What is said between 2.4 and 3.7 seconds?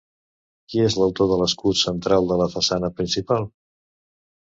la façana principal?